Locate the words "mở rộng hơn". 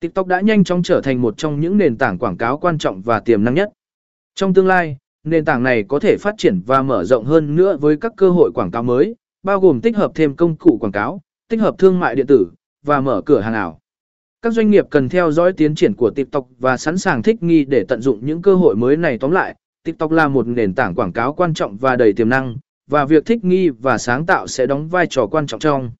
6.82-7.56